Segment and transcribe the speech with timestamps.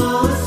[0.00, 0.37] Oh.